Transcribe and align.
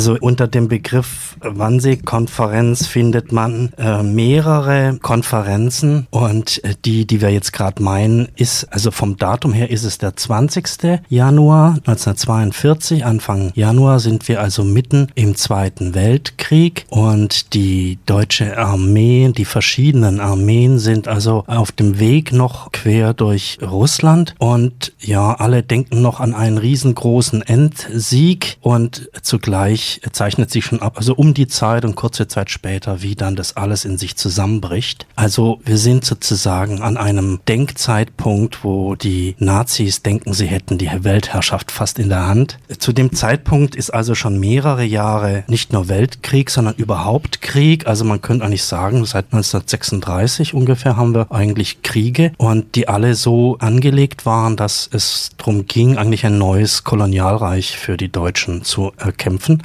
Also 0.00 0.16
unter 0.18 0.48
dem 0.48 0.68
Begriff 0.68 1.36
Wannsee-Konferenz 1.42 2.86
findet 2.86 3.32
man 3.32 3.74
äh, 3.76 4.02
mehrere 4.02 4.98
Konferenzen 5.02 6.06
und 6.08 6.64
äh, 6.64 6.74
die, 6.86 7.06
die 7.06 7.20
wir 7.20 7.28
jetzt 7.28 7.52
gerade 7.52 7.82
meinen, 7.82 8.28
ist, 8.34 8.64
also 8.72 8.92
vom 8.92 9.18
Datum 9.18 9.52
her 9.52 9.68
ist 9.68 9.84
es 9.84 9.98
der 9.98 10.16
20. 10.16 11.02
Januar 11.10 11.74
1942. 11.84 13.04
Anfang 13.04 13.52
Januar 13.54 14.00
sind 14.00 14.26
wir 14.26 14.40
also 14.40 14.64
mitten 14.64 15.08
im 15.16 15.34
Zweiten 15.36 15.94
Weltkrieg 15.94 16.86
und 16.88 17.52
die 17.52 17.98
deutsche 18.06 18.56
Armee, 18.56 19.30
die 19.36 19.44
verschiedenen 19.44 20.18
Armeen 20.18 20.78
sind 20.78 21.08
also 21.08 21.44
auf 21.46 21.72
dem 21.72 21.98
Weg 21.98 22.32
noch 22.32 22.72
quer 22.72 23.12
durch 23.12 23.58
Russland 23.60 24.34
und 24.38 24.94
ja, 24.98 25.34
alle 25.34 25.62
denken 25.62 26.00
noch 26.00 26.20
an 26.20 26.32
einen 26.32 26.56
riesengroßen 26.56 27.42
Endsieg 27.42 28.56
und 28.62 29.10
zugleich 29.20 29.89
zeichnet 30.12 30.50
sich 30.50 30.64
schon 30.64 30.80
ab, 30.80 30.94
also 30.96 31.14
um 31.14 31.34
die 31.34 31.48
Zeit 31.48 31.84
und 31.84 31.94
kurze 31.94 32.28
Zeit 32.28 32.50
später, 32.50 33.02
wie 33.02 33.14
dann 33.14 33.36
das 33.36 33.56
alles 33.56 33.84
in 33.84 33.98
sich 33.98 34.16
zusammenbricht. 34.16 35.06
Also 35.16 35.60
wir 35.64 35.78
sind 35.78 36.04
sozusagen 36.04 36.82
an 36.82 36.96
einem 36.96 37.40
Denkzeitpunkt, 37.48 38.64
wo 38.64 38.94
die 38.94 39.34
Nazis 39.38 40.02
denken, 40.02 40.32
sie 40.32 40.46
hätten 40.46 40.78
die 40.78 40.90
Weltherrschaft 41.04 41.70
fast 41.70 41.98
in 41.98 42.08
der 42.08 42.26
Hand. 42.26 42.58
Zu 42.78 42.92
dem 42.92 43.12
Zeitpunkt 43.12 43.74
ist 43.74 43.90
also 43.90 44.14
schon 44.14 44.38
mehrere 44.38 44.84
Jahre 44.84 45.44
nicht 45.48 45.72
nur 45.72 45.88
Weltkrieg, 45.88 46.50
sondern 46.50 46.74
überhaupt 46.74 47.42
Krieg. 47.42 47.86
Also 47.86 48.04
man 48.04 48.20
könnte 48.20 48.44
eigentlich 48.44 48.64
sagen, 48.64 49.04
seit 49.04 49.26
1936 49.26 50.54
ungefähr 50.54 50.96
haben 50.96 51.14
wir 51.14 51.30
eigentlich 51.32 51.82
Kriege 51.82 52.32
und 52.36 52.74
die 52.74 52.88
alle 52.88 53.14
so 53.14 53.56
angelegt 53.58 54.26
waren, 54.26 54.56
dass 54.56 54.88
es 54.92 55.30
darum 55.36 55.66
ging, 55.66 55.96
eigentlich 55.96 56.26
ein 56.26 56.38
neues 56.38 56.84
Kolonialreich 56.84 57.76
für 57.76 57.96
die 57.96 58.10
Deutschen 58.10 58.62
zu 58.62 58.92
erkämpfen. 58.96 59.62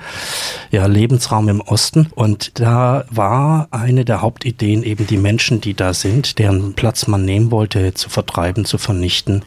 Ja, 0.71 0.85
Lebensraum 0.85 1.49
im 1.49 1.61
Osten. 1.61 2.07
Und 2.15 2.59
da 2.59 3.05
war 3.09 3.67
eine 3.71 4.05
der 4.05 4.21
Hauptideen 4.21 4.83
eben 4.83 5.07
die 5.07 5.17
Menschen, 5.17 5.61
die 5.61 5.73
da 5.73 5.93
sind, 5.93 6.39
deren 6.39 6.73
Platz 6.73 7.07
man 7.07 7.25
nehmen 7.25 7.51
wollte, 7.51 7.93
zu 7.93 8.09
vertreiben, 8.09 8.65
zu 8.65 8.77
vernichten 8.77 9.43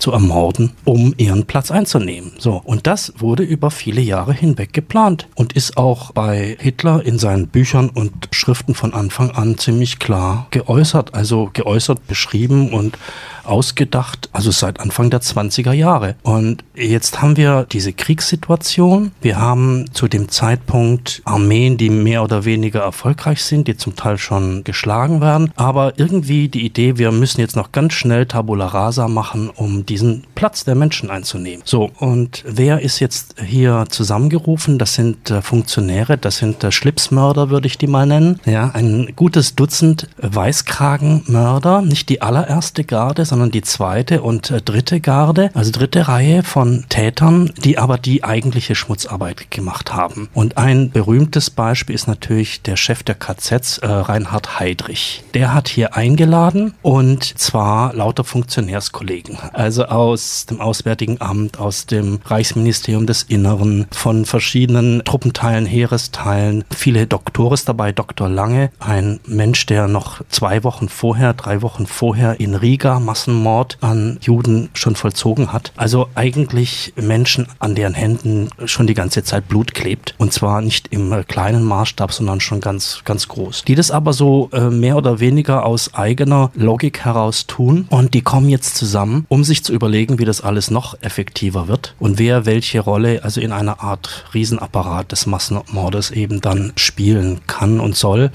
zu 0.00 0.12
ermorden, 0.12 0.72
um 0.84 1.14
ihren 1.16 1.44
Platz 1.46 1.70
einzunehmen. 1.70 2.32
So. 2.38 2.60
Und 2.64 2.86
das 2.86 3.12
wurde 3.18 3.42
über 3.42 3.70
viele 3.70 4.00
Jahre 4.00 4.32
hinweg 4.32 4.72
geplant 4.72 5.28
und 5.34 5.52
ist 5.52 5.76
auch 5.76 6.12
bei 6.12 6.56
Hitler 6.58 7.04
in 7.04 7.18
seinen 7.18 7.48
Büchern 7.48 7.90
und 7.90 8.28
Schriften 8.32 8.74
von 8.74 8.94
Anfang 8.94 9.30
an 9.30 9.58
ziemlich 9.58 9.98
klar 9.98 10.46
geäußert, 10.50 11.14
also 11.14 11.50
geäußert, 11.52 12.06
beschrieben 12.06 12.72
und 12.72 12.98
ausgedacht, 13.44 14.28
also 14.32 14.50
seit 14.50 14.80
Anfang 14.80 15.10
der 15.10 15.20
20er 15.20 15.72
Jahre. 15.72 16.14
Und 16.22 16.64
jetzt 16.74 17.20
haben 17.20 17.36
wir 17.36 17.66
diese 17.70 17.92
Kriegssituation. 17.92 19.12
Wir 19.20 19.38
haben 19.38 19.86
zu 19.92 20.08
dem 20.08 20.28
Zeitpunkt 20.28 21.22
Armeen, 21.24 21.76
die 21.76 21.90
mehr 21.90 22.22
oder 22.22 22.44
weniger 22.44 22.80
erfolgreich 22.80 23.42
sind, 23.42 23.68
die 23.68 23.76
zum 23.76 23.96
Teil 23.96 24.18
schon 24.18 24.64
geschlagen 24.64 25.20
werden. 25.20 25.52
Aber 25.56 25.98
irgendwie 25.98 26.48
die 26.48 26.64
Idee, 26.64 26.98
wir 26.98 27.12
müssen 27.12 27.40
jetzt 27.40 27.56
noch 27.56 27.72
ganz 27.72 27.94
schnell 27.94 28.26
Tabula 28.26 28.66
Rasa 28.66 29.08
machen, 29.08 29.50
um 29.50 29.84
diesen 29.90 30.24
Platz 30.36 30.64
der 30.64 30.76
Menschen 30.76 31.10
einzunehmen. 31.10 31.62
So, 31.66 31.90
und 31.98 32.44
wer 32.46 32.80
ist 32.80 33.00
jetzt 33.00 33.34
hier 33.44 33.86
zusammengerufen? 33.88 34.78
Das 34.78 34.94
sind 34.94 35.30
äh, 35.30 35.42
Funktionäre, 35.42 36.16
das 36.16 36.38
sind 36.38 36.62
äh, 36.62 36.70
Schlipsmörder, 36.70 37.50
würde 37.50 37.66
ich 37.66 37.76
die 37.76 37.88
mal 37.88 38.06
nennen. 38.06 38.40
Ja, 38.46 38.70
ein 38.72 39.12
gutes 39.16 39.56
Dutzend 39.56 40.08
Weißkragenmörder, 40.18 41.82
nicht 41.82 42.08
die 42.08 42.22
allererste 42.22 42.84
Garde, 42.84 43.24
sondern 43.24 43.50
die 43.50 43.62
zweite 43.62 44.22
und 44.22 44.50
äh, 44.50 44.62
dritte 44.62 45.00
Garde, 45.00 45.50
also 45.54 45.72
dritte 45.72 46.06
Reihe 46.06 46.44
von 46.44 46.84
Tätern, 46.88 47.50
die 47.64 47.76
aber 47.76 47.98
die 47.98 48.22
eigentliche 48.22 48.76
Schmutzarbeit 48.76 49.50
gemacht 49.50 49.92
haben. 49.92 50.28
Und 50.34 50.56
ein 50.56 50.90
berühmtes 50.90 51.50
Beispiel 51.50 51.96
ist 51.96 52.06
natürlich 52.06 52.62
der 52.62 52.76
Chef 52.76 53.02
der 53.02 53.16
KZs, 53.16 53.78
äh, 53.78 53.88
Reinhard 53.88 54.60
Heydrich. 54.60 55.24
Der 55.34 55.52
hat 55.52 55.68
hier 55.68 55.96
eingeladen 55.96 56.74
und 56.82 57.24
zwar 57.24 57.92
lauter 57.92 58.22
Funktionärskollegen, 58.22 59.38
also 59.52 59.79
aus 59.84 60.46
dem 60.46 60.60
Auswärtigen 60.60 61.20
Amt, 61.20 61.58
aus 61.58 61.86
dem 61.86 62.20
Reichsministerium 62.24 63.06
des 63.06 63.22
Inneren, 63.24 63.86
von 63.90 64.24
verschiedenen 64.24 65.02
Truppenteilen, 65.04 65.66
Heeresteilen, 65.66 66.64
viele 66.70 67.06
Doktores 67.06 67.64
dabei, 67.64 67.92
Dr. 67.92 68.28
Lange, 68.28 68.70
ein 68.78 69.20
Mensch, 69.26 69.66
der 69.66 69.88
noch 69.88 70.20
zwei 70.28 70.64
Wochen 70.64 70.88
vorher, 70.88 71.34
drei 71.34 71.62
Wochen 71.62 71.86
vorher 71.86 72.40
in 72.40 72.54
Riga 72.54 73.00
Massenmord 73.00 73.78
an 73.80 74.18
Juden 74.20 74.70
schon 74.74 74.96
vollzogen 74.96 75.52
hat. 75.52 75.72
Also 75.76 76.08
eigentlich 76.14 76.92
Menschen, 76.96 77.46
an 77.58 77.74
deren 77.74 77.94
Händen 77.94 78.48
schon 78.64 78.86
die 78.86 78.94
ganze 78.94 79.22
Zeit 79.24 79.48
Blut 79.48 79.74
klebt. 79.74 80.14
Und 80.18 80.32
zwar 80.32 80.60
nicht 80.60 80.88
im 80.88 81.12
äh, 81.12 81.24
kleinen 81.24 81.64
Maßstab, 81.64 82.12
sondern 82.12 82.40
schon 82.40 82.60
ganz, 82.60 83.02
ganz 83.04 83.28
groß. 83.28 83.64
Die 83.66 83.74
das 83.74 83.90
aber 83.90 84.12
so 84.12 84.50
äh, 84.52 84.70
mehr 84.70 84.96
oder 84.96 85.20
weniger 85.20 85.64
aus 85.66 85.94
eigener 85.94 86.50
Logik 86.54 87.04
heraus 87.04 87.46
tun. 87.46 87.86
Und 87.90 88.14
die 88.14 88.22
kommen 88.22 88.48
jetzt 88.48 88.76
zusammen, 88.76 89.26
um 89.28 89.44
sich 89.44 89.64
zu 89.64 89.69
überlegen, 89.70 90.18
wie 90.18 90.24
das 90.24 90.40
alles 90.40 90.70
noch 90.70 91.00
effektiver 91.02 91.68
wird 91.68 91.94
und 91.98 92.18
wer 92.18 92.46
welche 92.46 92.80
Rolle 92.80 93.24
also 93.24 93.40
in 93.40 93.52
einer 93.52 93.80
Art 93.80 94.26
Riesenapparat 94.34 95.12
des 95.12 95.26
Massenmordes 95.26 96.10
eben 96.10 96.40
dann 96.40 96.72
spielen 96.76 97.40
kann 97.46 97.80
und 97.80 97.96
soll. 97.96 98.30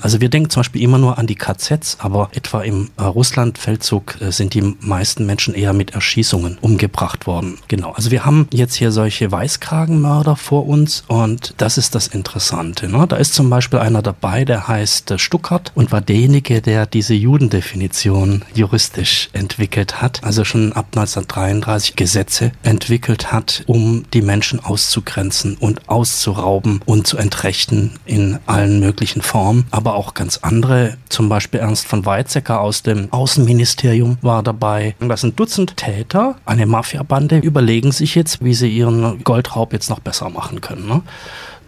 Also 0.00 0.20
wir 0.20 0.28
denken 0.28 0.50
zum 0.50 0.60
Beispiel 0.60 0.82
immer 0.82 0.98
nur 0.98 1.18
an 1.18 1.26
die 1.26 1.34
KZs, 1.34 1.98
aber 2.00 2.30
etwa 2.32 2.62
im 2.62 2.90
äh, 2.96 3.02
Russlandfeldzug 3.02 4.20
äh, 4.20 4.32
sind 4.32 4.54
die 4.54 4.76
meisten 4.80 5.26
Menschen 5.26 5.54
eher 5.54 5.72
mit 5.72 5.94
Erschießungen 5.94 6.58
umgebracht 6.60 7.26
worden. 7.26 7.58
Genau. 7.68 7.92
Also 7.92 8.10
wir 8.10 8.24
haben 8.24 8.48
jetzt 8.52 8.74
hier 8.74 8.92
solche 8.92 9.30
Weißkragenmörder 9.30 10.36
vor 10.36 10.66
uns 10.66 11.04
und 11.08 11.54
das 11.58 11.78
ist 11.78 11.94
das 11.94 12.06
Interessante. 12.06 12.88
Ne? 12.88 13.06
Da 13.06 13.16
ist 13.16 13.34
zum 13.34 13.50
Beispiel 13.50 13.78
einer 13.78 14.02
dabei, 14.02 14.44
der 14.44 14.68
heißt 14.68 15.10
äh, 15.12 15.18
Stuckert 15.18 15.72
und 15.74 15.92
war 15.92 16.00
derjenige, 16.00 16.62
der 16.62 16.86
diese 16.86 17.14
Judendefinition 17.14 18.42
juristisch 18.54 19.28
entwickelt 19.32 20.00
hat. 20.00 20.22
Also 20.24 20.44
schon 20.44 20.69
ab 20.72 20.86
1933 20.92 21.96
Gesetze 21.96 22.52
entwickelt 22.62 23.32
hat, 23.32 23.64
um 23.66 24.04
die 24.12 24.22
Menschen 24.22 24.60
auszugrenzen 24.60 25.56
und 25.58 25.88
auszurauben 25.88 26.80
und 26.84 27.06
zu 27.06 27.16
entrechten 27.16 27.92
in 28.04 28.38
allen 28.46 28.80
möglichen 28.80 29.22
Formen. 29.22 29.66
Aber 29.70 29.94
auch 29.94 30.14
ganz 30.14 30.38
andere, 30.42 30.96
zum 31.08 31.28
Beispiel 31.28 31.60
Ernst 31.60 31.86
von 31.86 32.06
Weizsäcker 32.06 32.60
aus 32.60 32.82
dem 32.82 33.12
Außenministerium 33.12 34.18
war 34.22 34.42
dabei. 34.42 34.94
Das 35.00 35.22
sind 35.22 35.38
Dutzend 35.38 35.76
Täter, 35.76 36.36
eine 36.44 36.66
Mafiabande, 36.66 37.38
überlegen 37.38 37.92
sich 37.92 38.14
jetzt, 38.14 38.44
wie 38.44 38.54
sie 38.54 38.68
ihren 38.68 39.22
Goldraub 39.24 39.72
jetzt 39.72 39.90
noch 39.90 40.00
besser 40.00 40.30
machen 40.30 40.60
können. 40.60 40.86
Ne? 40.86 41.02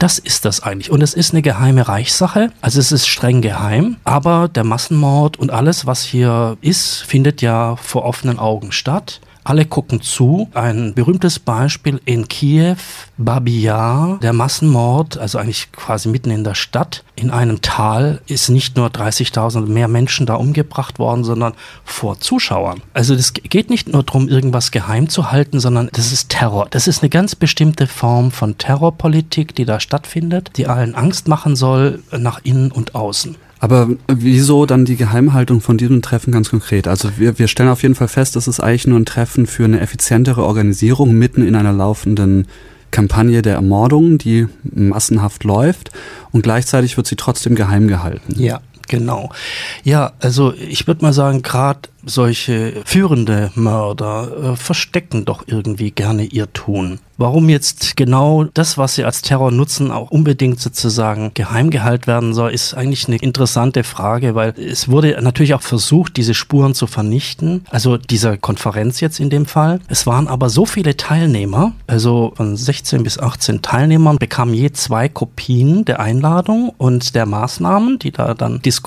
Das 0.02 0.18
ist 0.18 0.44
das 0.44 0.64
eigentlich. 0.64 0.90
Und 0.90 1.00
es 1.00 1.14
ist 1.14 1.32
eine 1.32 1.42
geheime 1.42 1.86
Reichssache. 1.86 2.50
Also 2.60 2.80
es 2.80 2.90
ist 2.90 3.06
streng 3.06 3.40
geheim. 3.40 3.98
Aber 4.02 4.48
der 4.48 4.64
Massenmord 4.64 5.38
und 5.38 5.52
alles, 5.52 5.86
was 5.86 6.02
hier 6.02 6.56
ist, 6.60 7.02
findet 7.02 7.40
ja 7.40 7.76
vor 7.76 8.04
offenen 8.04 8.40
Augen 8.40 8.72
statt. 8.72 9.20
Alle 9.44 9.64
gucken 9.64 10.00
zu. 10.00 10.48
Ein 10.54 10.94
berühmtes 10.94 11.38
Beispiel 11.38 12.00
in 12.04 12.28
Kiew, 12.28 12.76
Babiyar, 13.18 14.18
der 14.22 14.32
Massenmord, 14.32 15.18
also 15.18 15.38
eigentlich 15.38 15.72
quasi 15.72 16.08
mitten 16.08 16.30
in 16.30 16.44
der 16.44 16.54
Stadt, 16.54 17.04
in 17.16 17.30
einem 17.30 17.60
Tal 17.60 18.20
ist 18.26 18.48
nicht 18.50 18.76
nur 18.76 18.88
30.000 18.88 19.66
mehr 19.66 19.88
Menschen 19.88 20.26
da 20.26 20.34
umgebracht 20.34 20.98
worden, 20.98 21.24
sondern 21.24 21.54
vor 21.84 22.20
Zuschauern. 22.20 22.82
Also 22.94 23.16
das 23.16 23.32
geht 23.34 23.68
nicht 23.68 23.92
nur 23.92 24.02
darum, 24.02 24.28
irgendwas 24.28 24.70
geheim 24.70 25.08
zu 25.08 25.32
halten, 25.32 25.60
sondern 25.60 25.88
das 25.92 26.12
ist 26.12 26.28
Terror. 26.28 26.68
Das 26.70 26.86
ist 26.86 27.02
eine 27.02 27.10
ganz 27.10 27.34
bestimmte 27.34 27.86
Form 27.86 28.30
von 28.30 28.58
Terrorpolitik, 28.58 29.54
die 29.54 29.64
da 29.64 29.80
stattfindet, 29.80 30.52
die 30.56 30.66
allen 30.68 30.94
Angst 30.94 31.28
machen 31.28 31.56
soll, 31.56 32.02
nach 32.16 32.40
innen 32.44 32.70
und 32.70 32.94
außen. 32.94 33.36
Aber 33.62 33.90
wieso 34.08 34.66
dann 34.66 34.84
die 34.84 34.96
Geheimhaltung 34.96 35.60
von 35.60 35.78
diesem 35.78 36.02
Treffen 36.02 36.32
ganz 36.32 36.50
konkret? 36.50 36.88
Also 36.88 37.10
wir, 37.16 37.38
wir 37.38 37.46
stellen 37.46 37.68
auf 37.68 37.82
jeden 37.82 37.94
Fall 37.94 38.08
fest, 38.08 38.34
es 38.34 38.48
ist 38.48 38.58
eigentlich 38.58 38.88
nur 38.88 38.98
ein 38.98 39.04
Treffen 39.04 39.46
für 39.46 39.64
eine 39.64 39.78
effizientere 39.78 40.42
Organisierung 40.42 41.12
mitten 41.12 41.46
in 41.46 41.54
einer 41.54 41.72
laufenden 41.72 42.48
Kampagne 42.90 43.40
der 43.40 43.54
Ermordung, 43.54 44.18
die 44.18 44.48
massenhaft 44.64 45.44
läuft 45.44 45.92
und 46.32 46.42
gleichzeitig 46.42 46.96
wird 46.96 47.06
sie 47.06 47.14
trotzdem 47.14 47.54
geheim 47.54 47.86
gehalten. 47.86 48.34
Ja, 48.36 48.60
genau. 48.92 49.30
Ja, 49.84 50.12
also 50.20 50.52
ich 50.52 50.86
würde 50.86 51.02
mal 51.02 51.14
sagen, 51.14 51.40
gerade 51.40 51.88
solche 52.04 52.82
führende 52.84 53.50
Mörder 53.54 54.52
äh, 54.52 54.56
verstecken 54.56 55.24
doch 55.24 55.44
irgendwie 55.46 55.92
gerne 55.92 56.24
ihr 56.24 56.52
Tun. 56.52 56.98
Warum 57.16 57.48
jetzt 57.48 57.96
genau 57.96 58.42
das, 58.42 58.78
was 58.78 58.96
sie 58.96 59.04
als 59.04 59.22
Terror 59.22 59.52
nutzen, 59.52 59.92
auch 59.92 60.10
unbedingt 60.10 60.58
sozusagen 60.60 61.30
geheim 61.34 61.70
gehalten 61.70 62.08
werden 62.08 62.34
soll, 62.34 62.50
ist 62.50 62.74
eigentlich 62.74 63.06
eine 63.06 63.18
interessante 63.18 63.84
Frage, 63.84 64.34
weil 64.34 64.54
es 64.58 64.88
wurde 64.88 65.16
natürlich 65.22 65.54
auch 65.54 65.62
versucht, 65.62 66.16
diese 66.16 66.34
Spuren 66.34 66.74
zu 66.74 66.88
vernichten. 66.88 67.64
Also 67.70 67.96
dieser 67.96 68.36
Konferenz 68.36 68.98
jetzt 68.98 69.20
in 69.20 69.30
dem 69.30 69.46
Fall. 69.46 69.78
Es 69.86 70.04
waren 70.04 70.26
aber 70.26 70.50
so 70.50 70.66
viele 70.66 70.96
Teilnehmer, 70.96 71.72
also 71.86 72.32
von 72.34 72.56
16 72.56 73.04
bis 73.04 73.20
18 73.20 73.62
Teilnehmern 73.62 74.16
bekamen 74.16 74.54
je 74.54 74.72
zwei 74.72 75.08
Kopien 75.08 75.84
der 75.84 76.00
Einladung 76.00 76.70
und 76.76 77.14
der 77.14 77.26
Maßnahmen, 77.26 78.00
die 78.00 78.10
da 78.10 78.34
dann 78.34 78.60
diskutiert 78.62 78.81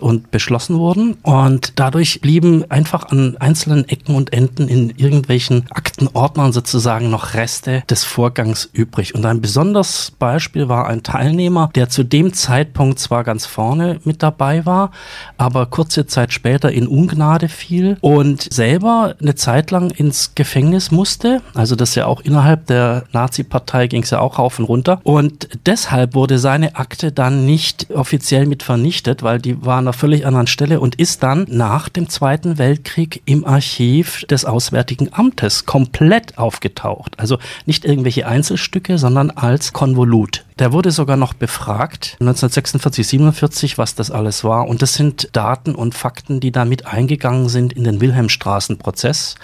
und 0.00 0.30
beschlossen 0.30 0.78
wurden. 0.78 1.14
Und 1.22 1.74
dadurch 1.76 2.20
blieben 2.20 2.70
einfach 2.70 3.10
an 3.10 3.36
einzelnen 3.38 3.88
Ecken 3.88 4.14
und 4.14 4.32
Enden 4.32 4.68
in 4.68 4.90
irgendwelchen 4.90 5.66
Aktenordnern 5.70 6.52
sozusagen 6.52 7.10
noch 7.10 7.34
Reste 7.34 7.82
des 7.88 8.04
Vorgangs 8.04 8.68
übrig. 8.72 9.14
Und 9.14 9.24
ein 9.26 9.40
besonderes 9.40 10.12
Beispiel 10.18 10.68
war 10.68 10.86
ein 10.86 11.02
Teilnehmer, 11.02 11.70
der 11.74 11.88
zu 11.88 12.04
dem 12.04 12.32
Zeitpunkt 12.32 12.98
zwar 12.98 13.24
ganz 13.24 13.46
vorne 13.46 14.00
mit 14.04 14.22
dabei 14.22 14.66
war, 14.66 14.90
aber 15.38 15.66
kurze 15.66 16.06
Zeit 16.06 16.32
später 16.32 16.72
in 16.72 16.86
Ungnade 16.86 17.48
fiel 17.48 17.96
und 18.00 18.52
selber 18.52 19.14
eine 19.20 19.34
Zeit 19.34 19.70
lang 19.70 19.90
ins 19.90 20.34
Gefängnis 20.34 20.90
musste. 20.90 21.40
Also 21.54 21.76
das 21.76 21.94
ja 21.94 22.06
auch 22.06 22.20
innerhalb 22.20 22.66
der 22.66 23.04
Nazi-Partei 23.12 23.86
ging 23.86 24.02
es 24.02 24.10
ja 24.10 24.20
auch 24.20 24.38
rauf 24.38 24.58
und 24.58 24.64
runter. 24.64 25.00
Und 25.04 25.48
deshalb 25.66 26.14
wurde 26.14 26.38
seine 26.38 26.76
Akte 26.76 27.12
dann 27.12 27.46
nicht 27.46 27.90
offiziell 27.90 28.46
mit 28.46 28.62
vernichtet, 28.62 29.22
weil 29.22 29.33
die 29.38 29.64
war 29.64 29.78
an 29.78 29.84
einer 29.84 29.92
völlig 29.92 30.26
anderen 30.26 30.46
Stelle 30.46 30.80
und 30.80 30.96
ist 30.96 31.22
dann 31.22 31.46
nach 31.48 31.88
dem 31.88 32.08
Zweiten 32.08 32.58
Weltkrieg 32.58 33.22
im 33.24 33.44
Archiv 33.44 34.24
des 34.24 34.44
Auswärtigen 34.44 35.08
Amtes 35.12 35.66
komplett 35.66 36.38
aufgetaucht. 36.38 37.18
Also 37.18 37.38
nicht 37.66 37.84
irgendwelche 37.84 38.26
Einzelstücke, 38.26 38.98
sondern 38.98 39.30
als 39.30 39.72
Konvolut. 39.72 40.44
Der 40.60 40.72
wurde 40.72 40.92
sogar 40.92 41.16
noch 41.16 41.34
befragt, 41.34 42.16
1946, 42.20 43.08
47, 43.08 43.76
was 43.76 43.96
das 43.96 44.12
alles 44.12 44.44
war. 44.44 44.68
Und 44.68 44.82
das 44.82 44.94
sind 44.94 45.30
Daten 45.32 45.74
und 45.74 45.96
Fakten, 45.96 46.38
die 46.38 46.52
da 46.52 46.64
mit 46.64 46.86
eingegangen 46.86 47.48
sind 47.48 47.72
in 47.72 47.82
den 47.82 48.00
Wilhelmstraßenprozess. 48.00 49.34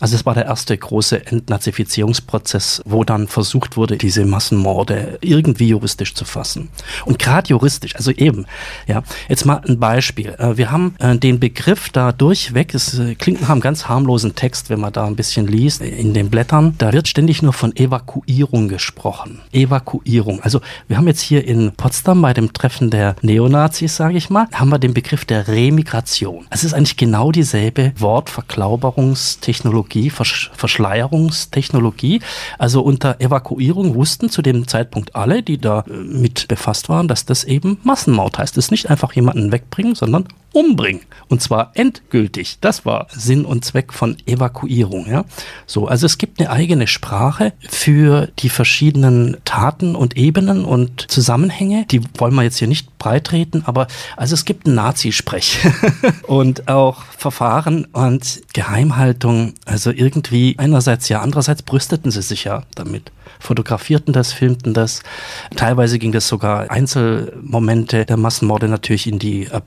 Also 0.00 0.16
es 0.16 0.26
war 0.26 0.34
der 0.34 0.46
erste 0.46 0.76
große 0.76 1.24
Entnazifizierungsprozess, 1.24 2.82
wo 2.84 3.04
dann 3.04 3.28
versucht 3.28 3.76
wurde, 3.76 3.96
diese 3.96 4.24
Massenmorde 4.24 5.18
irgendwie 5.20 5.68
juristisch 5.68 6.14
zu 6.14 6.24
fassen. 6.24 6.68
Und 7.04 7.20
gerade 7.20 7.48
juristisch, 7.48 7.94
also 7.94 8.10
eben, 8.10 8.46
ja, 8.88 9.04
jetzt 9.28 9.44
mal 9.46 9.62
ein 9.68 9.78
Beispiel. 9.78 10.34
Äh, 10.36 10.56
wir 10.56 10.72
haben 10.72 10.96
äh, 10.98 11.16
den 11.16 11.38
Begriff 11.38 11.90
da 11.90 12.10
durchweg, 12.10 12.74
es 12.74 12.98
äh, 12.98 13.14
klingt 13.14 13.40
nach 13.40 13.50
einem 13.50 13.60
ganz 13.60 13.88
harmlosen 13.88 14.34
Text, 14.34 14.68
wenn 14.68 14.80
man 14.80 14.92
da 14.92 15.06
ein 15.06 15.14
bisschen 15.14 15.46
liest, 15.46 15.80
in 15.80 16.12
den 16.12 16.28
Blättern, 16.28 16.74
da 16.78 16.92
wird 16.92 17.06
ständig 17.06 17.40
nur 17.42 17.52
von 17.52 17.76
Evakuierung 17.76 18.66
gesprochen. 18.68 19.42
Evakuierung, 19.52 20.40
also 20.40 20.55
also 20.56 20.66
wir 20.88 20.96
haben 20.96 21.06
jetzt 21.06 21.20
hier 21.20 21.46
in 21.46 21.72
Potsdam 21.72 22.22
bei 22.22 22.32
dem 22.32 22.54
Treffen 22.54 22.90
der 22.90 23.16
Neonazis, 23.20 23.96
sage 23.96 24.16
ich 24.16 24.30
mal, 24.30 24.48
haben 24.52 24.70
wir 24.70 24.78
den 24.78 24.94
Begriff 24.94 25.26
der 25.26 25.48
Remigration. 25.48 26.46
Es 26.50 26.62
ist 26.64 26.72
eigentlich 26.72 26.96
genau 26.96 27.30
dieselbe 27.32 27.92
Wortverklauberungstechnologie, 27.98 30.08
Versch 30.10 30.50
Verschleierungstechnologie. 30.54 32.20
Also 32.58 32.80
unter 32.80 33.20
Evakuierung 33.20 33.94
wussten 33.94 34.30
zu 34.30 34.40
dem 34.40 34.66
Zeitpunkt 34.66 35.14
alle, 35.14 35.42
die 35.42 35.58
da 35.58 35.80
äh, 35.80 35.90
mit 35.92 36.48
befasst 36.48 36.88
waren, 36.88 37.06
dass 37.08 37.26
das 37.26 37.44
eben 37.44 37.76
Massenmord 37.82 38.38
heißt. 38.38 38.56
Das 38.56 38.64
ist 38.66 38.70
nicht 38.70 38.88
einfach 38.88 39.12
jemanden 39.12 39.52
wegbringen, 39.52 39.94
sondern 39.94 40.26
umbringen. 40.56 41.02
Und 41.28 41.42
zwar 41.42 41.72
endgültig. 41.74 42.58
Das 42.60 42.86
war 42.86 43.08
Sinn 43.10 43.44
und 43.44 43.64
Zweck 43.64 43.92
von 43.92 44.16
Evakuierung. 44.24 45.06
Ja? 45.06 45.26
So, 45.66 45.86
also 45.86 46.06
es 46.06 46.16
gibt 46.16 46.40
eine 46.40 46.50
eigene 46.50 46.86
Sprache 46.86 47.52
für 47.68 48.28
die 48.38 48.48
verschiedenen 48.48 49.36
Taten 49.44 49.94
und 49.94 50.16
Ebenen 50.16 50.64
und 50.64 51.10
Zusammenhänge. 51.10 51.84
Die 51.90 52.00
wollen 52.16 52.34
wir 52.34 52.42
jetzt 52.42 52.58
hier 52.58 52.68
nicht 52.68 52.96
breitreten, 52.98 53.64
aber 53.66 53.86
also 54.16 54.32
es 54.32 54.46
gibt 54.46 54.66
einen 54.66 54.76
Nazisprech 54.76 55.58
und 56.26 56.68
auch 56.68 57.04
Verfahren 57.18 57.84
und 57.92 58.40
Geheimhaltung. 58.54 59.52
Also 59.66 59.90
irgendwie 59.90 60.54
einerseits 60.56 61.10
ja, 61.10 61.20
andererseits 61.20 61.62
brüsteten 61.62 62.10
sie 62.10 62.22
sich 62.22 62.44
ja 62.44 62.62
damit 62.74 63.12
fotografierten 63.38 64.12
das, 64.12 64.32
filmten 64.32 64.74
das. 64.74 65.02
Teilweise 65.56 65.98
ging 65.98 66.12
das 66.12 66.28
sogar 66.28 66.70
Einzelmomente 66.70 68.04
der 68.04 68.16
Massenmorde 68.16 68.68
natürlich 68.68 69.06
in 69.06 69.18
die 69.18 69.44
äh, 69.44 69.60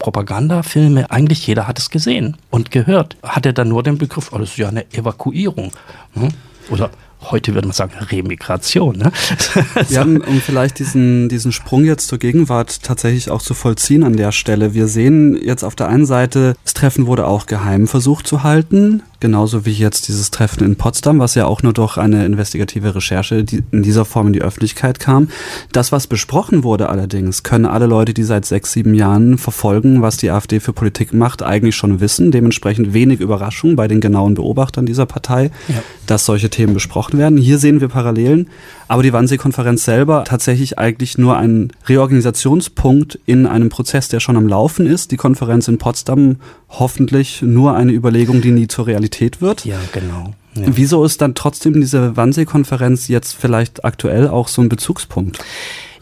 Propagandafilme. 0.80 1.12
Eigentlich 1.12 1.46
jeder 1.48 1.68
hat 1.68 1.80
es 1.80 1.90
gesehen 1.90 2.38
und 2.50 2.72
gehört. 2.72 3.18
Hat 3.24 3.46
er 3.46 3.54
dann 3.54 3.70
nur 3.70 3.84
den 3.84 3.98
Begriff, 3.98 4.32
oh, 4.32 4.38
das 4.38 4.50
ist 4.50 4.58
ja 4.58 4.70
eine 4.70 4.92
Evakuierung. 4.94 5.72
Hm? 6.14 6.30
Oder 6.70 6.92
heute 7.22 7.54
würde 7.54 7.68
man 7.68 7.76
sagen 7.76 7.94
Remigration. 8.00 8.98
Ne? 8.98 9.12
ja, 9.90 10.04
um 10.04 10.42
vielleicht 10.42 10.80
diesen, 10.80 11.30
diesen 11.30 11.52
Sprung 11.52 11.84
jetzt 11.84 12.08
zur 12.08 12.18
Gegenwart 12.18 12.84
tatsächlich 12.84 13.30
auch 13.30 13.42
zu 13.42 13.54
vollziehen 13.54 14.04
an 14.04 14.16
der 14.16 14.32
Stelle. 14.32 14.74
Wir 14.74 14.88
sehen 14.88 15.36
jetzt 15.36 15.64
auf 15.64 15.76
der 15.76 15.88
einen 15.88 16.06
Seite, 16.06 16.56
das 16.64 16.74
Treffen 16.74 17.08
wurde 17.08 17.28
auch 17.28 17.46
geheim 17.46 17.88
versucht 17.88 18.28
zu 18.28 18.44
halten. 18.44 19.04
Genauso 19.22 19.66
wie 19.66 19.74
jetzt 19.74 20.08
dieses 20.08 20.32
Treffen 20.32 20.64
in 20.64 20.78
Potsdam, 20.78 21.20
was 21.20 21.36
ja 21.36 21.46
auch 21.46 21.62
nur 21.62 21.74
durch 21.74 21.98
eine 21.98 22.26
investigative 22.26 22.96
Recherche 22.96 23.44
in 23.72 23.84
dieser 23.84 24.06
Form 24.06 24.28
in 24.28 24.34
die 24.34 24.42
Öffentlichkeit 24.42 25.00
kam. 25.00 25.28
Das, 25.74 25.92
was 25.92 26.08
besprochen 26.08 26.64
wurde 26.64 26.88
allerdings, 26.88 27.44
können 27.44 27.66
alle 27.66 27.86
Leute, 27.86 28.14
die 28.14 28.24
seit 28.24 28.46
sechs, 28.46 28.72
sieben 28.72 28.94
Jahren 28.94 29.38
verfolgen, 29.38 30.02
was 30.02 30.16
die 30.16 30.32
AfD 30.32 30.62
für 30.62 30.72
Politik 30.72 31.14
macht, 31.14 31.44
eigentlich 31.44 31.76
schon 31.76 32.00
wissen. 32.00 32.32
Dementsprechend 32.32 32.94
wenig 32.94 33.20
Überraschung 33.20 33.76
bei 33.76 33.90
den 33.90 34.00
genauen 34.00 34.36
Beobachtern 34.36 34.86
dieser 34.86 35.06
Partei, 35.06 35.52
ja. 35.68 35.84
dass 36.08 36.26
solche 36.26 36.50
Themen 36.50 36.74
besprochen 36.74 37.20
werden. 37.20 37.38
Hier 37.38 37.58
sehen 37.58 37.82
wir 37.82 37.90
Parallelen, 37.90 38.48
aber 38.88 39.04
die 39.04 39.12
Wannsee-Konferenz 39.12 39.84
selber 39.84 40.24
tatsächlich 40.24 40.80
eigentlich 40.80 41.18
nur 41.18 41.36
ein 41.36 41.72
Reorganisationspunkt 41.88 43.20
in 43.26 43.48
einem 43.48 43.68
Prozess, 43.68 44.08
der 44.08 44.22
schon 44.22 44.38
am 44.38 44.48
Laufen 44.48 44.86
ist. 44.86 45.12
Die 45.12 45.18
Konferenz 45.18 45.68
in 45.68 45.78
Potsdam 45.78 46.38
hoffentlich 46.70 47.42
nur 47.42 47.76
eine 47.76 47.92
Überlegung, 47.92 48.42
die 48.42 48.52
nie 48.52 48.68
zur 48.68 48.88
Realität 48.88 49.09
wird. 49.42 49.66
Ja, 49.66 49.80
genau. 49.92 50.34
Ja. 50.56 50.64
Wieso 50.66 51.04
ist 51.04 51.22
dann 51.22 51.36
trotzdem 51.36 51.80
diese 51.80 52.18
Wannsee-Konferenz 52.18 53.08
jetzt 53.08 53.36
vielleicht 53.36 53.86
aktuell 53.86 54.28
auch 54.28 54.48
so 54.48 54.62
ein 54.62 54.70
Bezugspunkt? 54.70 55.40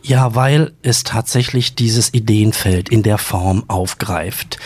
Ja, 0.08 0.36
weil 0.36 0.72
es 0.84 1.04
tatsächlich 1.04 1.76
dieses 1.76 2.14
Ideenfeld 2.14 2.88
in 2.88 3.04
der 3.04 3.18
Form 3.18 3.66
aufgreift. 3.68 4.58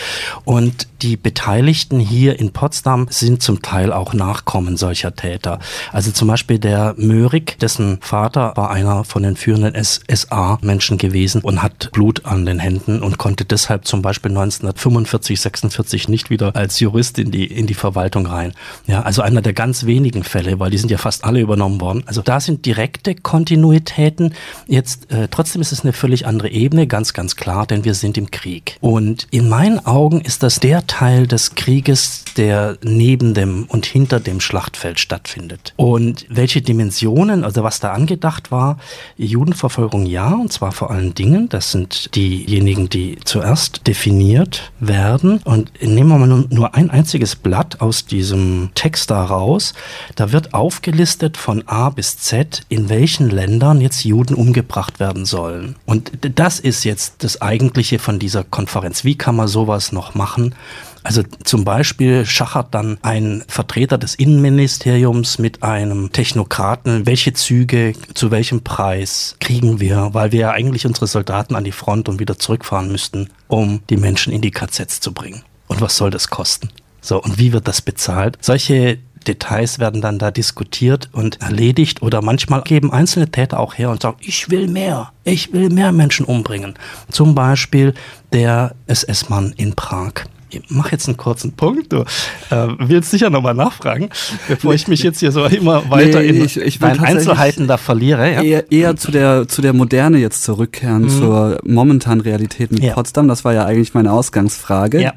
Und 0.45 0.87
die 1.01 1.17
Beteiligten 1.17 1.99
hier 1.99 2.39
in 2.39 2.51
Potsdam 2.51 3.07
sind 3.09 3.41
zum 3.41 3.63
Teil 3.63 3.91
auch 3.91 4.13
Nachkommen 4.13 4.77
solcher 4.77 5.15
Täter. 5.15 5.57
Also 5.91 6.11
zum 6.11 6.27
Beispiel 6.27 6.59
der 6.59 6.93
Möhrig, 6.95 7.57
dessen 7.57 7.97
Vater 8.01 8.53
war 8.55 8.69
einer 8.69 9.03
von 9.03 9.23
den 9.23 9.35
führenden 9.35 9.83
SA-Menschen 9.83 10.99
gewesen 10.99 11.41
und 11.41 11.63
hat 11.63 11.91
Blut 11.91 12.23
an 12.27 12.45
den 12.45 12.59
Händen 12.59 13.01
und 13.01 13.17
konnte 13.17 13.43
deshalb 13.43 13.87
zum 13.87 14.03
Beispiel 14.03 14.29
1945, 14.29 15.41
46 15.41 16.07
nicht 16.07 16.29
wieder 16.29 16.55
als 16.55 16.79
Jurist 16.79 17.17
in 17.17 17.31
die, 17.31 17.47
in 17.47 17.65
die 17.65 17.73
Verwaltung 17.73 18.27
rein. 18.27 18.53
Ja, 18.85 19.01
also 19.01 19.23
einer 19.23 19.41
der 19.41 19.53
ganz 19.53 19.87
wenigen 19.87 20.23
Fälle, 20.23 20.59
weil 20.59 20.69
die 20.69 20.77
sind 20.77 20.91
ja 20.91 20.99
fast 20.99 21.23
alle 21.23 21.39
übernommen 21.39 21.81
worden. 21.81 22.03
Also 22.05 22.21
da 22.21 22.39
sind 22.39 22.67
direkte 22.67 23.15
Kontinuitäten. 23.15 24.35
Jetzt 24.67 25.11
äh, 25.11 25.29
trotzdem 25.31 25.61
ist 25.61 25.71
es 25.71 25.81
eine 25.81 25.93
völlig 25.93 26.27
andere 26.27 26.49
Ebene, 26.49 26.87
ganz, 26.87 27.13
ganz 27.13 27.35
klar, 27.35 27.65
denn 27.65 27.83
wir 27.83 27.93
sind 27.93 28.17
im 28.17 28.29
Krieg. 28.31 28.77
Und 28.81 29.27
in 29.31 29.49
meinen 29.49 29.85
Augen 29.85 30.21
ist 30.21 30.43
das 30.43 30.59
der 30.59 30.85
Teil 30.87 31.27
des 31.27 31.55
Krieges, 31.55 32.25
der 32.37 32.77
neben 32.83 33.33
dem 33.33 33.65
und 33.65 33.85
hinter 33.85 34.19
dem 34.19 34.39
Schlachtfeld 34.39 34.99
stattfindet. 34.99 35.73
Und 35.75 36.25
welche 36.29 36.61
Dimensionen, 36.61 37.43
also 37.43 37.63
was 37.63 37.79
da 37.79 37.91
angedacht 37.93 38.51
war, 38.51 38.77
Judenverfolgung 39.17 40.05
ja, 40.05 40.33
und 40.33 40.51
zwar 40.51 40.71
vor 40.71 40.91
allen 40.91 41.13
Dingen, 41.13 41.49
das 41.49 41.71
sind 41.71 42.15
diejenigen, 42.15 42.89
die 42.89 43.17
zuerst 43.23 43.87
definiert 43.87 44.71
werden. 44.79 45.39
Und 45.43 45.71
nehmen 45.81 46.09
wir 46.09 46.17
mal 46.17 46.45
nur 46.49 46.75
ein 46.75 46.89
einziges 46.89 47.35
Blatt 47.35 47.81
aus 47.81 48.05
diesem 48.05 48.69
Text 48.75 49.11
da 49.11 49.23
raus. 49.23 49.73
Da 50.15 50.31
wird 50.31 50.53
aufgelistet 50.53 51.37
von 51.37 51.67
A 51.67 51.89
bis 51.89 52.17
Z, 52.17 52.61
in 52.69 52.89
welchen 52.89 53.29
Ländern 53.29 53.81
jetzt 53.81 54.03
Juden 54.03 54.35
umgebracht 54.35 54.99
werden 54.99 55.20
sollen. 55.25 55.75
Und 55.85 56.11
das 56.35 56.59
ist 56.59 56.83
jetzt 56.83 57.23
das 57.23 57.41
Eigentliche 57.41 57.99
von 57.99 58.19
dieser 58.19 58.43
Konferenz. 58.43 59.03
Wie 59.03 59.17
kann 59.17 59.35
man 59.35 59.47
sowas 59.47 59.91
noch 59.91 60.15
machen? 60.15 60.55
Also 61.03 61.23
zum 61.43 61.63
Beispiel 61.63 62.25
schachert 62.25 62.73
dann 62.75 62.97
ein 63.01 63.43
Vertreter 63.47 63.97
des 63.97 64.15
Innenministeriums 64.15 65.39
mit 65.39 65.63
einem 65.63 66.11
Technokraten, 66.11 67.05
welche 67.05 67.33
Züge 67.33 67.93
zu 68.13 68.29
welchem 68.29 68.61
Preis 68.61 69.35
kriegen 69.39 69.79
wir, 69.79 70.09
weil 70.13 70.31
wir 70.31 70.39
ja 70.39 70.51
eigentlich 70.51 70.85
unsere 70.85 71.07
Soldaten 71.07 71.55
an 71.55 71.63
die 71.63 71.71
Front 71.71 72.07
und 72.07 72.19
wieder 72.19 72.37
zurückfahren 72.37 72.91
müssten, 72.91 73.29
um 73.47 73.81
die 73.89 73.97
Menschen 73.97 74.31
in 74.31 74.41
die 74.41 74.51
KZs 74.51 74.99
zu 74.99 75.11
bringen. 75.13 75.41
Und 75.67 75.81
was 75.81 75.97
soll 75.97 76.11
das 76.11 76.29
kosten? 76.29 76.69
So, 77.01 77.21
und 77.21 77.39
wie 77.39 77.51
wird 77.51 77.67
das 77.67 77.81
bezahlt? 77.81 78.37
Solche 78.41 78.99
Details 79.27 79.79
werden 79.79 80.01
dann 80.01 80.19
da 80.19 80.31
diskutiert 80.31 81.09
und 81.11 81.41
erledigt 81.41 82.01
oder 82.01 82.21
manchmal 82.21 82.61
geben 82.63 82.91
einzelne 82.91 83.29
Täter 83.29 83.59
auch 83.59 83.75
her 83.75 83.89
und 83.89 84.01
sagen, 84.01 84.17
ich 84.21 84.49
will 84.49 84.67
mehr, 84.67 85.11
ich 85.23 85.53
will 85.53 85.69
mehr 85.69 85.91
Menschen 85.91 86.25
umbringen. 86.25 86.75
Zum 87.09 87.35
Beispiel 87.35 87.93
der 88.31 88.75
SS-Mann 88.87 89.53
in 89.57 89.75
Prag 89.75 90.25
ich 90.53 90.69
mache 90.69 90.91
jetzt 90.91 91.07
einen 91.07 91.17
kurzen 91.17 91.53
Punkt. 91.53 91.91
Du 91.91 92.01
äh, 92.49 92.67
willst 92.79 93.11
sicher 93.11 93.29
nochmal 93.29 93.53
nachfragen, 93.53 94.09
bevor 94.47 94.73
ich 94.73 94.87
mich 94.87 95.01
jetzt 95.01 95.19
hier 95.19 95.31
so 95.31 95.45
immer 95.45 95.89
weiter 95.89 96.19
nee, 96.19 96.27
in, 96.27 96.45
ich, 96.45 96.57
ich 96.57 96.81
in 96.81 96.99
Einzelheiten 96.99 97.67
da 97.67 97.77
verliere. 97.77 98.31
Ja? 98.31 98.41
Eher, 98.41 98.71
eher 98.71 98.95
zu, 98.97 99.11
der, 99.11 99.47
zu 99.47 99.61
der 99.61 99.73
Moderne 99.73 100.17
jetzt 100.17 100.43
zurückkehren, 100.43 101.03
mhm. 101.03 101.09
zur 101.09 101.59
momentanen 101.63 102.21
Realität 102.21 102.71
mit 102.71 102.83
ja. 102.83 102.93
Potsdam. 102.93 103.27
Das 103.27 103.45
war 103.45 103.53
ja 103.53 103.65
eigentlich 103.65 103.93
meine 103.93 104.11
Ausgangsfrage. 104.11 105.01
Ja. 105.01 105.13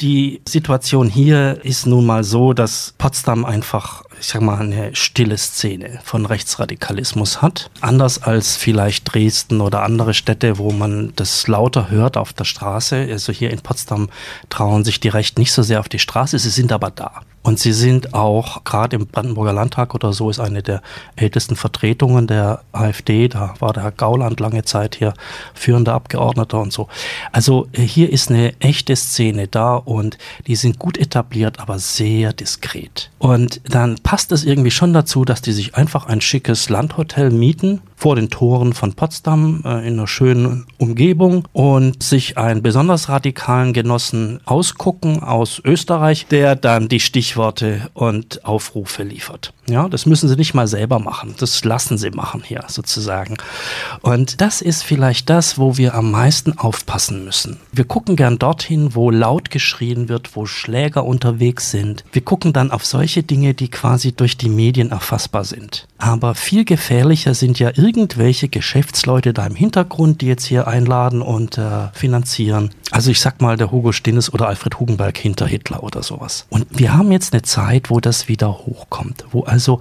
Die 0.00 0.42
Situation 0.46 1.08
hier 1.08 1.64
ist 1.64 1.86
nun 1.86 2.04
mal 2.04 2.24
so, 2.24 2.52
dass 2.52 2.94
Potsdam 2.98 3.44
einfach 3.44 4.02
ich 4.24 4.30
sag 4.30 4.40
mal, 4.40 4.58
eine 4.58 4.96
stille 4.96 5.36
Szene 5.36 6.00
von 6.02 6.24
Rechtsradikalismus 6.24 7.42
hat. 7.42 7.70
Anders 7.82 8.22
als 8.22 8.56
vielleicht 8.56 9.12
Dresden 9.12 9.60
oder 9.60 9.82
andere 9.82 10.14
Städte, 10.14 10.56
wo 10.56 10.72
man 10.72 11.12
das 11.16 11.46
lauter 11.46 11.90
hört 11.90 12.16
auf 12.16 12.32
der 12.32 12.44
Straße. 12.44 13.06
Also 13.10 13.34
hier 13.34 13.50
in 13.50 13.60
Potsdam 13.60 14.08
trauen 14.48 14.82
sich 14.82 14.98
die 14.98 15.08
Rechten 15.10 15.42
nicht 15.42 15.52
so 15.52 15.62
sehr 15.62 15.78
auf 15.78 15.90
die 15.90 15.98
Straße, 15.98 16.38
sie 16.38 16.48
sind 16.48 16.72
aber 16.72 16.90
da. 16.90 17.20
Und 17.44 17.58
sie 17.58 17.74
sind 17.74 18.14
auch, 18.14 18.64
gerade 18.64 18.96
im 18.96 19.06
Brandenburger 19.06 19.52
Landtag 19.52 19.94
oder 19.94 20.14
so, 20.14 20.30
ist 20.30 20.40
eine 20.40 20.62
der 20.62 20.80
ältesten 21.14 21.56
Vertretungen 21.56 22.26
der 22.26 22.62
AfD. 22.72 23.28
Da 23.28 23.52
war 23.58 23.74
der 23.74 23.82
Herr 23.82 23.92
Gauland 23.92 24.40
lange 24.40 24.64
Zeit 24.64 24.94
hier 24.94 25.12
führender 25.52 25.92
Abgeordneter 25.92 26.58
und 26.58 26.72
so. 26.72 26.88
Also 27.32 27.68
äh, 27.72 27.82
hier 27.82 28.10
ist 28.10 28.30
eine 28.30 28.58
echte 28.60 28.96
Szene 28.96 29.46
da 29.46 29.74
und 29.76 30.16
die 30.46 30.56
sind 30.56 30.78
gut 30.78 30.96
etabliert, 30.96 31.60
aber 31.60 31.78
sehr 31.78 32.32
diskret. 32.32 33.10
Und 33.18 33.60
dann 33.64 33.96
passt 33.96 34.13
es 34.16 34.44
irgendwie 34.44 34.70
schon 34.70 34.92
dazu, 34.92 35.24
dass 35.24 35.42
die 35.42 35.52
sich 35.52 35.74
einfach 35.74 36.06
ein 36.06 36.20
schickes 36.20 36.68
Landhotel 36.68 37.30
mieten 37.30 37.80
vor 37.96 38.16
den 38.16 38.28
Toren 38.28 38.74
von 38.74 38.92
Potsdam 38.94 39.62
äh, 39.64 39.86
in 39.86 39.94
einer 39.94 40.06
schönen 40.06 40.66
Umgebung 40.78 41.48
und 41.52 42.02
sich 42.02 42.36
einen 42.36 42.62
besonders 42.62 43.08
radikalen 43.08 43.72
Genossen 43.72 44.40
ausgucken 44.44 45.22
aus 45.22 45.60
Österreich, 45.64 46.26
der 46.26 46.54
dann 46.54 46.88
die 46.88 47.00
Stichworte 47.00 47.88
und 47.94 48.44
Aufrufe 48.44 49.04
liefert. 49.04 49.54
Ja, 49.70 49.88
das 49.88 50.04
müssen 50.04 50.28
sie 50.28 50.36
nicht 50.36 50.52
mal 50.52 50.66
selber 50.66 50.98
machen. 50.98 51.34
Das 51.38 51.64
lassen 51.64 51.96
sie 51.96 52.10
machen 52.10 52.42
hier 52.44 52.64
sozusagen. 52.68 53.38
Und 54.02 54.42
das 54.42 54.60
ist 54.60 54.82
vielleicht 54.82 55.30
das, 55.30 55.58
wo 55.58 55.78
wir 55.78 55.94
am 55.94 56.10
meisten 56.10 56.58
aufpassen 56.58 57.24
müssen. 57.24 57.58
Wir 57.72 57.84
gucken 57.84 58.16
gern 58.16 58.38
dorthin, 58.38 58.94
wo 58.94 59.10
laut 59.10 59.50
geschrien 59.50 60.10
wird, 60.10 60.36
wo 60.36 60.44
Schläger 60.44 61.06
unterwegs 61.06 61.70
sind. 61.70 62.04
Wir 62.12 62.22
gucken 62.22 62.52
dann 62.52 62.70
auf 62.70 62.84
solche 62.84 63.22
Dinge, 63.22 63.54
die 63.54 63.70
quasi 63.70 63.93
durch 63.98 64.36
die 64.36 64.48
Medien 64.48 64.90
erfassbar 64.90 65.44
sind. 65.44 65.86
Aber 65.98 66.34
viel 66.34 66.64
gefährlicher 66.64 67.34
sind 67.34 67.58
ja 67.58 67.70
irgendwelche 67.74 68.48
Geschäftsleute 68.48 69.32
da 69.32 69.46
im 69.46 69.54
Hintergrund, 69.54 70.20
die 70.20 70.26
jetzt 70.26 70.44
hier 70.44 70.66
einladen 70.66 71.22
und 71.22 71.58
äh, 71.58 71.88
finanzieren. 71.92 72.70
Also 72.90 73.10
ich 73.10 73.20
sag 73.20 73.40
mal 73.40 73.56
der 73.56 73.72
Hugo 73.72 73.92
Stinnes 73.92 74.32
oder 74.32 74.48
Alfred 74.48 74.78
Hugenberg 74.78 75.16
hinter 75.16 75.46
Hitler 75.46 75.82
oder 75.82 76.02
sowas. 76.02 76.46
Und 76.50 76.66
wir 76.70 76.94
haben 76.94 77.10
jetzt 77.10 77.32
eine 77.32 77.42
Zeit, 77.42 77.90
wo 77.90 78.00
das 78.00 78.28
wieder 78.28 78.52
hochkommt, 78.52 79.24
wo 79.30 79.42
also 79.44 79.80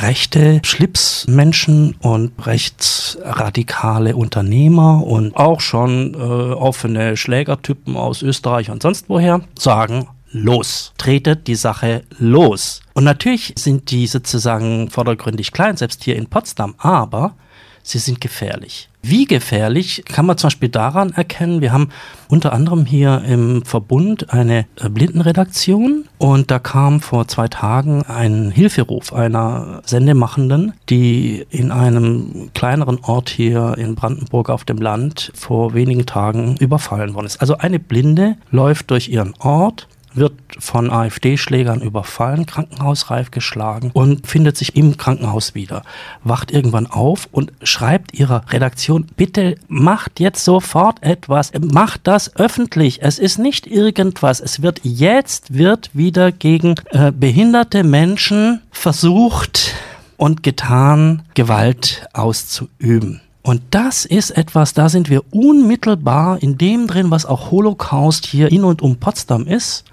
rechte 0.00 0.60
Schlipsmenschen 0.64 1.96
und 2.00 2.32
rechtsradikale 2.46 4.16
Unternehmer 4.16 5.04
und 5.04 5.36
auch 5.36 5.60
schon 5.60 6.14
äh, 6.14 6.18
offene 6.18 7.16
Schlägertypen 7.16 7.96
aus 7.96 8.22
Österreich 8.22 8.70
und 8.70 8.82
sonst 8.82 9.08
woher 9.08 9.40
sagen, 9.58 10.08
los. 10.38 10.92
Tretet 10.98 11.46
die 11.46 11.54
Sache 11.54 12.02
los. 12.18 12.80
Und 12.94 13.04
natürlich 13.04 13.54
sind 13.56 13.90
die 13.90 14.06
sozusagen 14.06 14.90
vordergründig 14.90 15.52
klein, 15.52 15.76
selbst 15.76 16.04
hier 16.04 16.16
in 16.16 16.26
Potsdam, 16.26 16.74
aber 16.78 17.34
sie 17.82 17.98
sind 17.98 18.20
gefährlich. 18.20 18.88
Wie 19.00 19.26
gefährlich 19.26 20.02
kann 20.06 20.26
man 20.26 20.36
zum 20.36 20.48
Beispiel 20.48 20.68
daran 20.68 21.12
erkennen, 21.12 21.60
wir 21.60 21.72
haben 21.72 21.90
unter 22.28 22.52
anderem 22.52 22.84
hier 22.84 23.22
im 23.24 23.64
Verbund 23.64 24.32
eine 24.32 24.66
äh, 24.76 24.88
Blindenredaktion 24.88 26.04
und 26.18 26.50
da 26.50 26.58
kam 26.58 27.00
vor 27.00 27.28
zwei 27.28 27.46
Tagen 27.46 28.02
ein 28.02 28.50
Hilferuf 28.50 29.12
einer 29.12 29.82
Sendemachenden, 29.86 30.74
die 30.90 31.46
in 31.48 31.70
einem 31.70 32.50
kleineren 32.54 32.98
Ort 33.02 33.30
hier 33.30 33.76
in 33.78 33.94
Brandenburg 33.94 34.50
auf 34.50 34.64
dem 34.64 34.78
Land 34.78 35.30
vor 35.34 35.74
wenigen 35.74 36.04
Tagen 36.04 36.56
überfallen 36.56 37.14
worden 37.14 37.26
ist. 37.26 37.40
Also 37.40 37.56
eine 37.56 37.78
Blinde 37.78 38.36
läuft 38.50 38.90
durch 38.90 39.08
ihren 39.08 39.34
Ort 39.38 39.86
wird 40.14 40.32
von 40.58 40.90
AfD-Schlägern 40.90 41.80
überfallen, 41.80 42.46
krankenhausreif 42.46 43.30
geschlagen 43.30 43.90
und 43.92 44.26
findet 44.26 44.56
sich 44.56 44.76
im 44.76 44.96
Krankenhaus 44.96 45.54
wieder. 45.54 45.82
Wacht 46.24 46.50
irgendwann 46.50 46.86
auf 46.86 47.28
und 47.32 47.52
schreibt 47.62 48.14
ihrer 48.14 48.42
Redaktion, 48.50 49.06
bitte 49.16 49.56
macht 49.68 50.20
jetzt 50.20 50.44
sofort 50.44 51.02
etwas, 51.02 51.52
macht 51.60 52.02
das 52.04 52.36
öffentlich. 52.36 53.02
Es 53.02 53.18
ist 53.18 53.38
nicht 53.38 53.66
irgendwas. 53.66 54.40
Es 54.40 54.62
wird 54.62 54.80
jetzt 54.82 55.54
wird 55.54 55.90
wieder 55.92 56.32
gegen 56.32 56.74
äh, 56.90 57.12
behinderte 57.12 57.84
Menschen 57.84 58.62
versucht 58.70 59.74
und 60.16 60.42
getan, 60.42 61.22
Gewalt 61.34 62.08
auszuüben. 62.12 63.20
Und 63.42 63.62
das 63.70 64.04
ist 64.04 64.30
etwas, 64.30 64.74
da 64.74 64.88
sind 64.88 65.08
wir 65.08 65.22
unmittelbar 65.30 66.42
in 66.42 66.58
dem 66.58 66.86
drin, 66.86 67.10
was 67.10 67.24
auch 67.24 67.50
Holocaust 67.50 68.26
hier 68.26 68.52
in 68.52 68.64
und 68.64 68.82
um 68.82 68.96
Potsdam 68.96 69.46
ist 69.46 69.84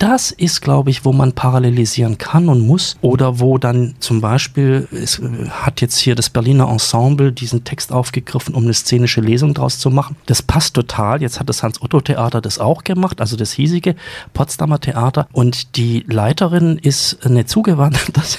das 0.00 0.30
ist, 0.30 0.62
glaube 0.62 0.88
ich, 0.88 1.04
wo 1.04 1.12
man 1.12 1.34
parallelisieren 1.34 2.16
kann 2.16 2.48
und 2.48 2.66
muss. 2.66 2.96
Oder 3.02 3.38
wo 3.38 3.58
dann 3.58 3.94
zum 4.00 4.22
Beispiel, 4.22 4.88
es 4.90 5.18
äh, 5.18 5.50
hat 5.50 5.82
jetzt 5.82 5.98
hier 5.98 6.14
das 6.14 6.30
Berliner 6.30 6.68
Ensemble 6.70 7.32
diesen 7.32 7.64
Text 7.64 7.92
aufgegriffen, 7.92 8.54
um 8.54 8.64
eine 8.64 8.72
szenische 8.72 9.20
Lesung 9.20 9.52
draus 9.52 9.78
zu 9.78 9.90
machen. 9.90 10.16
Das 10.24 10.40
passt 10.40 10.74
total. 10.74 11.20
Jetzt 11.20 11.38
hat 11.38 11.50
das 11.50 11.62
Hans-Otto-Theater 11.62 12.40
das 12.40 12.58
auch 12.58 12.82
gemacht, 12.82 13.20
also 13.20 13.36
das 13.36 13.52
hiesige 13.52 13.94
Potsdamer 14.32 14.80
Theater. 14.80 15.28
Und 15.32 15.76
die 15.76 16.06
Leiterin 16.08 16.78
ist 16.78 17.18
eine 17.26 17.44
zugewanderte. 17.44 18.12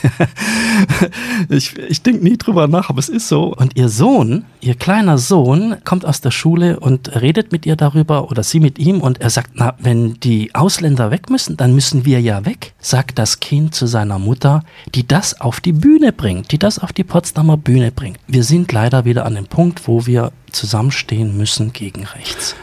ich 1.50 1.78
ich 1.78 2.02
denke 2.02 2.24
nie 2.24 2.38
drüber 2.38 2.68
nach, 2.68 2.90
aber 2.90 2.98
es 2.98 3.10
ist 3.10 3.28
so. 3.28 3.56
Und 3.56 3.76
ihr 3.76 3.90
Sohn, 3.90 4.46
ihr 4.62 4.76
kleiner 4.76 5.18
Sohn, 5.18 5.78
kommt 5.84 6.06
aus 6.06 6.22
der 6.22 6.32
Schule 6.32 6.80
und 6.80 7.22
redet 7.22 7.52
mit 7.52 7.66
ihr 7.66 7.76
darüber 7.76 8.30
oder 8.30 8.44
sie 8.44 8.60
mit 8.60 8.80
ihm 8.80 9.02
und 9.02 9.20
er 9.20 9.30
sagt, 9.30 9.52
na, 9.56 9.76
wenn 9.80 10.20
die 10.20 10.54
Ausländer 10.56 11.12
weg 11.12 11.30
müssen, 11.30 11.58
dann 11.58 11.74
müssen 11.74 12.06
wir 12.06 12.22
ja 12.22 12.46
weg, 12.46 12.74
sagt 12.80 13.20
das 13.20 13.40
Kind 13.40 13.76
zu 13.76 13.88
seiner 13.88 14.20
Mutter, 14.20 14.64
die 14.94 15.08
das 15.08 15.42
auf 15.42 15.60
die 15.60 15.74
Bühne 15.74 16.14
bringt, 16.14 16.52
die 16.52 16.60
das 16.60 16.80
auf 16.80 16.94
die 16.94 17.04
Potsdamer 17.04 17.58
Bühne 17.58 17.92
bringt. 17.92 18.20
Wir 18.28 18.44
sind 18.44 18.72
leider 18.72 19.06
wieder 19.06 19.26
an 19.26 19.36
dem 19.36 19.48
Punkt, 19.48 19.88
wo 19.88 20.06
wir 20.06 20.32
zusammenstehen 20.52 21.38
müssen 21.38 21.74
gegen 21.74 22.06
rechts. 22.06 22.56